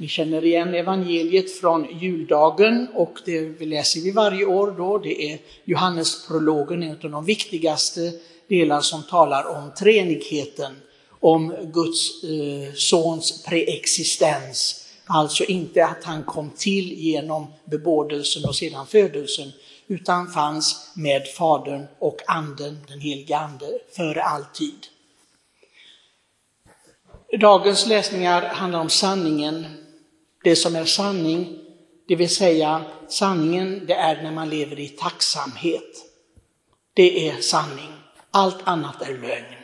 [0.00, 4.98] Ni känner igen evangeliet från juldagen och det läser vi varje år då.
[4.98, 8.12] Det är Johannesprologen, en av de viktigaste
[8.48, 10.72] delar som talar om treenigheten,
[11.20, 14.86] om Guds eh, sons preexistens.
[15.04, 19.52] Alltså inte att han kom till genom bebådelsen och sedan födelsen,
[19.86, 24.86] utan fanns med Fadern och Anden, den helige Ande, före all tid.
[27.40, 29.79] Dagens läsningar handlar om sanningen,
[30.42, 31.58] det som är sanning,
[32.08, 36.04] det vill säga sanningen det är när man lever i tacksamhet.
[36.94, 37.92] Det är sanning,
[38.30, 39.54] allt annat är lögn.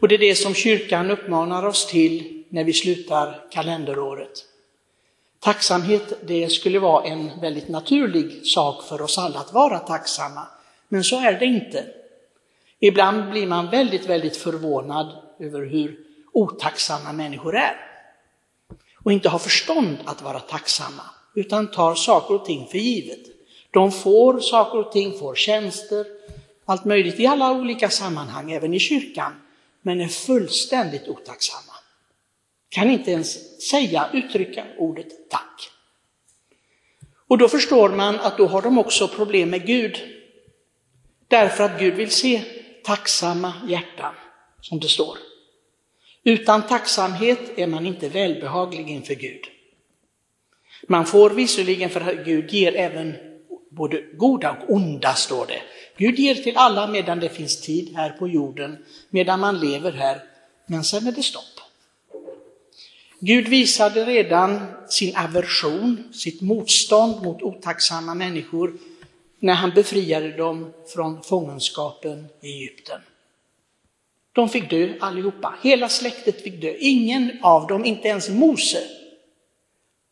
[0.00, 4.44] Och det är det som kyrkan uppmanar oss till när vi slutar kalenderåret.
[5.40, 10.46] Tacksamhet, det skulle vara en väldigt naturlig sak för oss alla att vara tacksamma.
[10.88, 11.84] Men så är det inte.
[12.78, 15.98] Ibland blir man väldigt, väldigt förvånad över hur
[16.32, 17.93] otacksamma människor är.
[19.04, 21.02] Och inte har förstånd att vara tacksamma,
[21.34, 23.20] utan tar saker och ting för givet.
[23.70, 26.06] De får saker och ting, får tjänster,
[26.64, 29.32] allt möjligt i alla olika sammanhang, även i kyrkan,
[29.82, 31.72] men är fullständigt otacksamma.
[32.68, 35.70] Kan inte ens säga, uttrycka ordet tack.
[37.28, 39.98] Och då förstår man att då har de också problem med Gud.
[41.28, 42.42] Därför att Gud vill se
[42.84, 44.14] tacksamma hjärtan,
[44.60, 45.18] som det står.
[46.24, 49.44] Utan tacksamhet är man inte välbehaglig inför Gud.
[50.88, 53.14] Man får visserligen, för Gud ger även
[53.70, 55.62] både goda och onda, står det.
[55.96, 60.22] Gud ger till alla medan det finns tid här på jorden, medan man lever här,
[60.66, 61.44] men sen är det stopp.
[63.20, 68.72] Gud visade redan sin aversion, sitt motstånd mot otacksamma människor
[69.38, 73.00] när han befriade dem från fångenskapen i Egypten.
[74.34, 76.74] De fick dö allihopa, hela släktet fick dö.
[76.78, 78.82] Ingen av dem, inte ens Mose,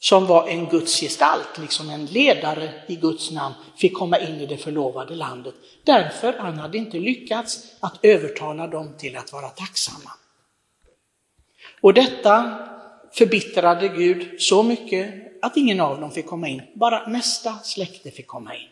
[0.00, 4.46] som var en Guds gestalt, liksom en ledare i Guds namn, fick komma in i
[4.46, 5.54] det förlovade landet.
[5.84, 10.10] Därför han hade inte lyckats att övertala dem till att vara tacksamma.
[11.80, 12.58] Och detta
[13.12, 18.26] förbittrade Gud så mycket att ingen av dem fick komma in, bara nästa släkte fick
[18.26, 18.68] komma in.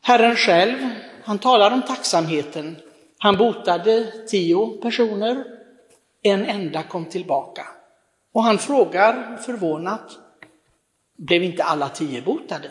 [0.00, 0.78] Herren själv,
[1.24, 2.76] han talar om tacksamheten.
[3.22, 5.44] Han botade tio personer,
[6.22, 7.66] en enda kom tillbaka.
[8.32, 10.18] Och han frågar förvånat,
[11.16, 12.70] blev inte alla tio botade?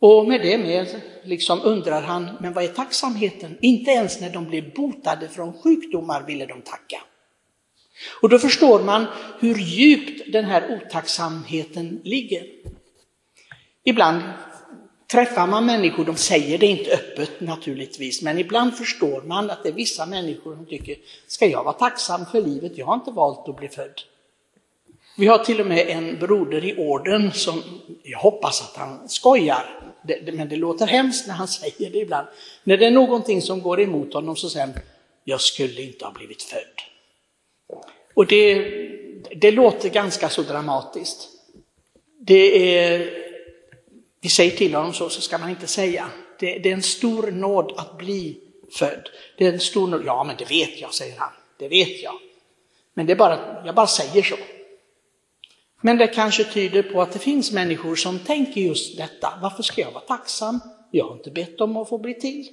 [0.00, 3.58] Och med det med liksom undrar han, men vad är tacksamheten?
[3.60, 7.02] Inte ens när de blev botade från sjukdomar ville de tacka.
[8.22, 9.06] Och då förstår man
[9.40, 12.46] hur djupt den här otacksamheten ligger.
[13.84, 14.22] Ibland
[15.10, 19.68] träffar man människor, de säger det inte öppet naturligtvis, men ibland förstår man att det
[19.68, 22.78] är vissa människor som tycker, ska jag vara tacksam för livet?
[22.78, 24.00] Jag har inte valt att bli född.
[25.16, 27.62] Vi har till och med en broder i orden som,
[28.02, 29.80] jag hoppas att han skojar,
[30.32, 32.26] men det låter hemskt när han säger det ibland.
[32.64, 34.74] När det är någonting som går emot honom så säger han,
[35.24, 36.60] jag skulle inte ha blivit född.
[38.14, 38.64] Och det,
[39.36, 41.28] det låter ganska så dramatiskt.
[42.18, 43.29] Det är,
[44.20, 46.10] vi säger till honom så, så ska man inte säga.
[46.38, 48.40] Det, det, är en stor nåd att bli
[48.72, 49.08] född.
[49.38, 50.02] Det är en stor nåd.
[50.06, 51.32] Ja, men det vet jag, säger han.
[51.58, 52.14] Det vet jag.
[52.94, 54.36] Men det är bara, jag bara säger så.
[55.80, 59.38] Men det kanske tyder på att det finns människor som tänker just detta.
[59.42, 60.60] Varför ska jag vara tacksam?
[60.90, 62.48] Jag har inte bett om att få bli till.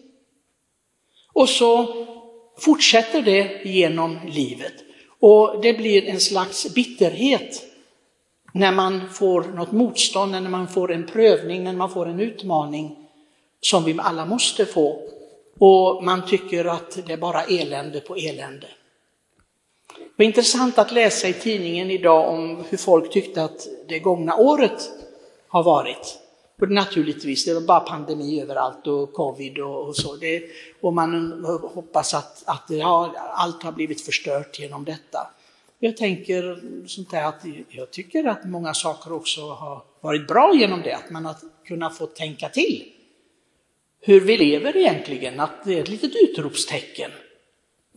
[1.33, 2.05] Och så
[2.57, 4.73] fortsätter det genom livet.
[5.19, 7.63] Och det blir en slags bitterhet
[8.57, 12.95] när man får något motstånd, när man får en prövning, när man får en utmaning
[13.61, 15.01] som vi alla måste få.
[15.59, 18.67] Och man tycker att det är bara elände på elände.
[19.97, 24.35] Det var intressant att läsa i tidningen idag om hur folk tyckte att det gångna
[24.35, 24.89] året
[25.47, 26.17] har varit.
[26.61, 30.15] Och naturligtvis, det var bara pandemi överallt och covid och, och så.
[30.15, 30.43] Det,
[30.81, 35.27] och man hoppas att, att ja, allt har blivit förstört genom detta.
[35.79, 40.81] Jag tänker sånt här att jag tycker att många saker också har varit bra genom
[40.81, 41.35] det, att man har
[41.65, 42.83] kunnat få tänka till
[44.01, 47.11] hur vi lever egentligen, att det är ett litet utropstecken.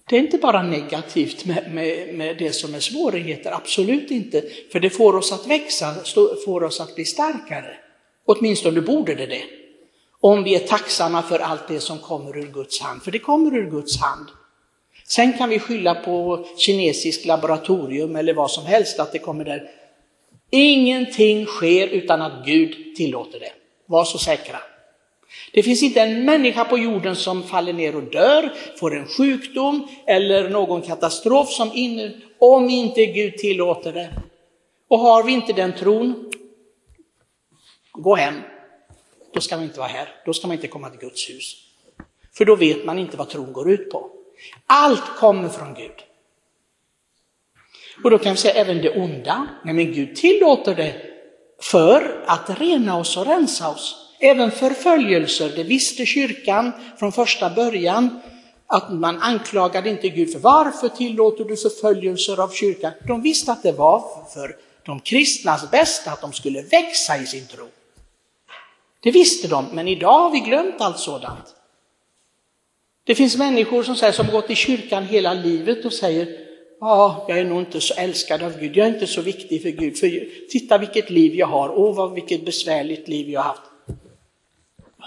[0.09, 4.45] Det är inte bara negativt med, med, med, det som är svårigheter, absolut inte.
[4.73, 5.95] För det får oss att växa,
[6.45, 7.77] får oss att bli starkare.
[8.25, 9.45] Åtminstone borde det det.
[10.21, 13.57] Om vi är tacksamma för allt det som kommer ur Guds hand, för det kommer
[13.57, 14.29] ur Guds hand.
[15.11, 19.71] Sen kan vi skylla på kinesiskt laboratorium eller vad som helst att det kommer där.
[20.51, 23.53] Ingenting sker utan att Gud tillåter det.
[23.87, 24.59] Var så säkra.
[25.53, 29.89] Det finns inte en människa på jorden som faller ner och dör, får en sjukdom
[30.07, 34.11] eller någon katastrof som in, om inte Gud tillåter det.
[34.89, 36.31] Och har vi inte den tron,
[37.93, 38.35] gå hem.
[39.33, 41.57] Då ska man inte vara här, då ska man inte komma till Guds hus.
[42.33, 44.11] För då vet man inte vad tron går ut på.
[44.67, 46.05] Allt kommer från Gud.
[48.05, 50.95] Och då kan vi säga även det onda, nej men Gud tillåter det
[51.63, 53.97] för att rena oss och rensa oss.
[54.21, 58.21] Även förföljelser, det visste kyrkan från första början,
[58.67, 62.93] att man anklagade inte Gud för varför tillåter du förföljelser av kyrkan?
[63.07, 67.47] De visste att det var för de kristnas bästa, att de skulle växa i sin
[67.47, 67.69] tro.
[69.03, 71.55] Det visste de, men idag har vi glömt allt sådant.
[73.11, 76.29] Det finns människor som, säger, som gått i kyrkan hela livet och säger
[76.81, 79.69] Ja, jag är nog inte så älskad av Gud, jag är inte så viktig för
[79.69, 79.99] Gud.
[79.99, 83.63] För titta vilket liv jag har, åh vad vilket besvärligt liv jag har haft.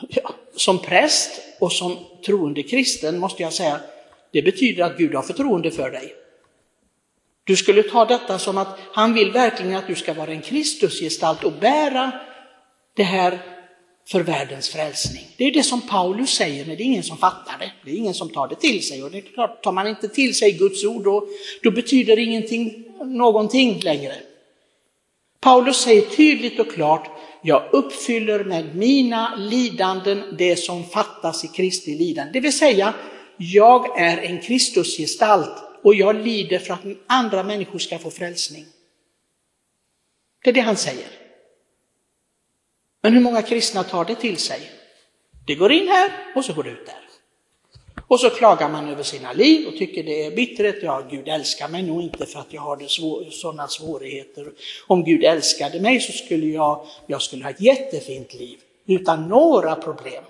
[0.09, 3.79] Ja, som präst och som troende kristen måste jag säga,
[4.31, 6.13] det betyder att Gud har förtroende för dig.
[7.43, 11.43] Du skulle ta detta som att han vill verkligen att du ska vara en Kristusgestalt
[11.43, 12.11] och bära
[12.95, 13.52] det här
[14.07, 15.27] för världens frälsning.
[15.37, 17.71] Det är det som Paulus säger, men det är ingen som fattar det.
[17.85, 19.03] Det är ingen som tar det till sig.
[19.03, 21.27] Och det är klart, tar man inte till sig Guds ord, då,
[21.63, 24.15] då betyder ingenting, någonting längre.
[25.39, 27.09] Paulus säger tydligt och klart,
[27.41, 32.31] jag uppfyller med mina lidanden det som fattas i Kristi lidande.
[32.33, 32.93] Det vill säga,
[33.37, 38.65] jag är en Kristusgestalt och jag lider för att andra människor ska få frälsning.
[40.43, 41.22] Det är det han säger.
[43.03, 44.71] Men hur många kristna tar det till sig?
[45.45, 47.03] Det går in här och så går det ut där.
[48.07, 50.83] Och så klagar man över sina liv och tycker det är bittert.
[50.83, 54.51] Ja, Gud älskar mig nog inte för att jag har svår, sådana svårigheter.
[54.87, 59.75] Om Gud älskade mig så skulle jag, jag skulle ha ett jättefint liv utan några
[59.75, 60.23] problem.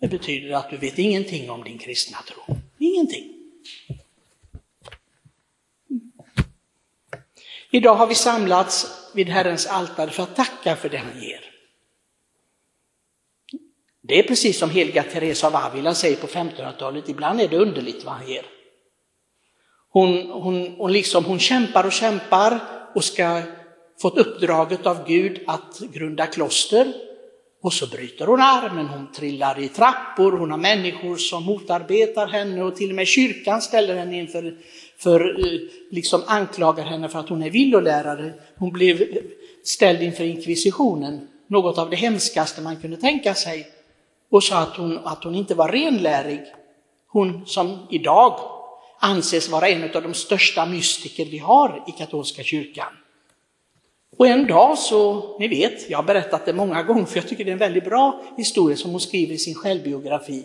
[0.00, 2.56] Det betyder att du vet ingenting om din kristna tro.
[2.78, 3.34] Ingenting.
[7.74, 11.40] Idag har vi samlats vid Herrens altare för att tacka för det han ger.
[14.02, 18.04] Det är precis som heliga Teresa av Avila säger på 1500-talet, ibland är det underligt
[18.04, 18.46] vad han ger.
[19.88, 22.60] Hon, hon, hon, liksom, hon kämpar och kämpar
[22.94, 23.42] och ska
[24.02, 26.92] fått uppdraget av Gud att grunda kloster.
[27.64, 32.62] Och så bryter hon armen, hon trillar i trappor, hon har människor som motarbetar henne
[32.62, 34.56] och till och med kyrkan ställer henne inför
[34.98, 38.32] för, eh, liksom anklagar henne för att hon är villolärare.
[38.56, 39.18] Hon blev
[39.64, 43.66] ställd inför inkvisitionen, något av det hemskaste man kunde tänka sig,
[44.30, 46.40] och sa att hon, att hon inte var renlärig.
[47.08, 48.40] Hon som idag
[49.00, 52.92] anses vara en av de största mystiker vi har i katolska kyrkan.
[54.16, 57.44] Och en dag så, ni vet, jag har berättat det många gånger för jag tycker
[57.44, 60.44] det är en väldigt bra historia som hon skriver i sin självbiografi.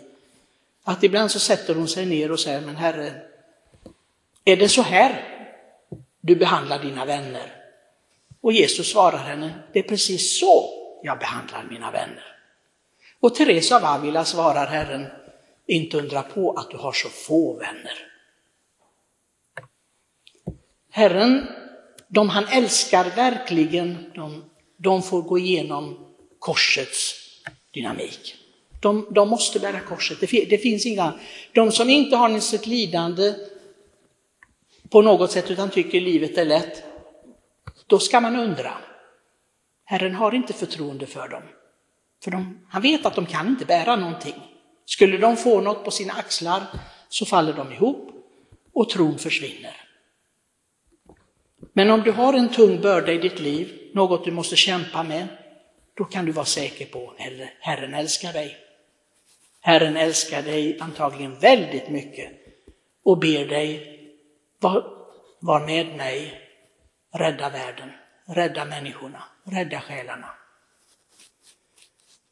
[0.84, 3.12] Att ibland så sätter hon sig ner och säger, men herre,
[4.44, 5.24] är det så här
[6.20, 7.52] du behandlar dina vänner?
[8.40, 10.70] Och Jesus svarar henne, det är precis så
[11.02, 12.36] jag behandlar mina vänner.
[13.20, 15.06] Och Teresa av Avila svarar Herren,
[15.66, 18.06] inte undra på att du har så få vänner.
[20.90, 21.46] Herren,
[22.12, 24.44] de han älskar verkligen, de,
[24.76, 25.98] de får gå igenom
[26.38, 27.14] korsets
[27.74, 28.36] dynamik.
[28.80, 31.12] De, de måste bära korset, det, det, finns inga.
[31.52, 33.34] De som inte har sitt lidande
[34.88, 36.82] på något sätt utan tycker livet är lätt,
[37.86, 38.72] då ska man undra.
[39.84, 41.42] Herren har inte förtroende för dem.
[42.24, 44.34] För de, han vet att de kan inte bära någonting.
[44.84, 46.62] Skulle de få något på sina axlar
[47.08, 48.10] så faller de ihop
[48.72, 49.89] och tron försvinner.
[51.72, 55.28] Men om du har en tung börda i ditt liv, något du måste kämpa med,
[55.94, 58.56] då kan du vara säker på att Herren älskar dig.
[59.60, 62.30] Herren älskar dig antagligen väldigt mycket
[63.02, 63.98] och ber dig
[64.58, 64.84] var,
[65.40, 66.40] var med mig,
[67.14, 67.90] rädda världen,
[68.26, 70.28] rädda människorna, rädda själarna.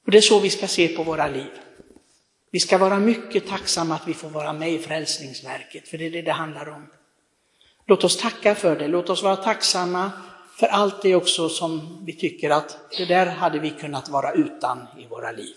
[0.05, 1.51] Och det är så vi ska se på våra liv.
[2.51, 6.11] Vi ska vara mycket tacksamma att vi får vara med i Frälsningsverket, för det är
[6.11, 6.87] det det handlar om.
[7.89, 10.13] Låt oss tacka för det, låt oss vara tacksamma
[10.57, 14.87] för allt det också som vi tycker att det där hade vi kunnat vara utan
[14.99, 15.55] i våra liv.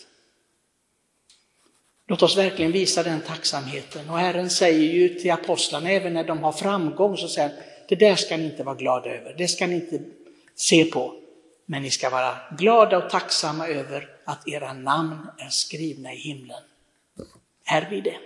[2.08, 4.10] Låt oss verkligen visa den tacksamheten.
[4.10, 7.58] Och Herren säger ju till apostlarna, även när de har framgång, så säger han,
[7.90, 10.00] det där ska ni inte vara glada över, det ska ni inte
[10.56, 11.14] se på.
[11.66, 16.64] Men ni ska vara glada och tacksamma över att era namn är skrivna i himlen.
[17.66, 18.18] Är vi det?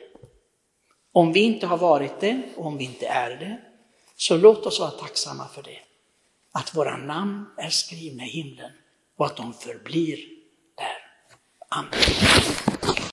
[1.11, 3.57] Om vi inte har varit det, och om vi inte är det,
[4.15, 5.79] så låt oss vara tacksamma för det.
[6.51, 8.71] Att våra namn är skrivna i himlen
[9.17, 10.19] och att de förblir
[10.75, 10.97] där.
[11.69, 12.74] Amen.